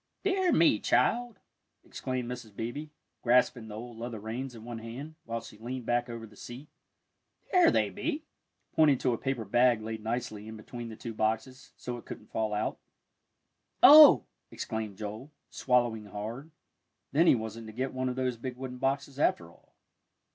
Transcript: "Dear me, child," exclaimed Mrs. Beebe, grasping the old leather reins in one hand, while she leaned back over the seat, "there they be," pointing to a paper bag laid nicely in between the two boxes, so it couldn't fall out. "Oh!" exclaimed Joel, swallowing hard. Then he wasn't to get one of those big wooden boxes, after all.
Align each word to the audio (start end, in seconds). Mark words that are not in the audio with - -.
"Dear 0.23 0.51
me, 0.51 0.79
child," 0.79 1.37
exclaimed 1.83 2.27
Mrs. 2.27 2.55
Beebe, 2.55 2.89
grasping 3.21 3.67
the 3.67 3.75
old 3.75 3.99
leather 3.99 4.19
reins 4.19 4.55
in 4.55 4.63
one 4.65 4.79
hand, 4.79 5.13
while 5.25 5.41
she 5.41 5.59
leaned 5.59 5.85
back 5.85 6.09
over 6.09 6.25
the 6.25 6.35
seat, 6.35 6.69
"there 7.51 7.69
they 7.69 7.91
be," 7.91 8.23
pointing 8.73 8.97
to 8.97 9.13
a 9.13 9.17
paper 9.19 9.45
bag 9.45 9.79
laid 9.83 10.03
nicely 10.03 10.47
in 10.47 10.57
between 10.57 10.89
the 10.89 10.95
two 10.95 11.13
boxes, 11.13 11.73
so 11.77 11.97
it 11.99 12.05
couldn't 12.05 12.31
fall 12.31 12.51
out. 12.55 12.79
"Oh!" 13.83 14.25
exclaimed 14.49 14.97
Joel, 14.97 15.31
swallowing 15.51 16.05
hard. 16.07 16.49
Then 17.11 17.27
he 17.27 17.35
wasn't 17.35 17.67
to 17.67 17.71
get 17.71 17.93
one 17.93 18.09
of 18.09 18.15
those 18.15 18.37
big 18.37 18.57
wooden 18.57 18.79
boxes, 18.79 19.19
after 19.19 19.51
all. 19.51 19.75